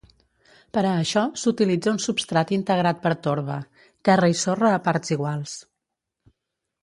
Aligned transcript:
Per 0.75 0.81
a 0.91 0.93
això 1.01 1.21
s'utilitza 1.41 1.91
un 1.95 1.99
substrat 2.05 2.53
integrat 2.57 3.03
per 3.05 3.11
torba, 3.27 3.57
terra 4.09 4.31
i 4.33 4.37
sorra 4.45 4.71
a 4.77 4.79
parts 4.89 5.15
iguals. 5.17 5.57